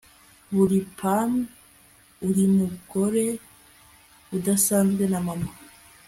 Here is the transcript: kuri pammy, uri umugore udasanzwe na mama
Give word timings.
kuri 0.47 0.77
pammy, 0.97 1.41
uri 2.27 2.41
umugore 2.49 3.25
udasanzwe 4.35 5.03
na 5.11 5.19
mama 5.27 5.49